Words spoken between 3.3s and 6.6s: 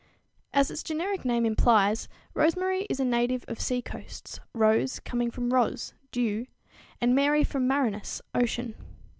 of sea coasts, "rose" coming from Ros, dew,